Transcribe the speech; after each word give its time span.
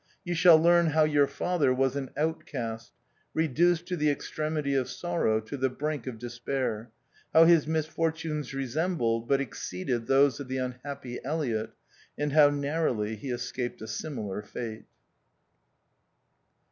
You 0.25 0.33
shall 0.33 0.57
learn 0.59 0.87
how 0.87 1.03
your 1.03 1.27
father 1.27 1.71
was 1.71 1.95
an 1.95 2.09
outcast, 2.17 2.91
reduced 3.35 3.85
to 3.85 3.95
the 3.95 4.09
ex 4.09 4.31
tremity 4.31 4.75
of 4.75 4.89
sorrow, 4.89 5.39
to 5.41 5.55
the 5.55 5.69
brink 5.69 6.07
of 6.07 6.17
despair; 6.17 6.89
how 7.33 7.43
his 7.45 7.67
misfortunes 7.67 8.51
resembled, 8.51 9.27
but 9.27 9.39
exceeded 9.41 10.07
those 10.07 10.39
of 10.39 10.47
the 10.47 10.57
unhappy 10.57 11.19
Elliott, 11.23 11.73
and 12.17 12.33
how 12.33 12.49
narrowly 12.49 13.15
he 13.15 13.29
escaped 13.29 13.79
a 13.83 13.87
similar 13.87 14.41
fate. 14.41 14.85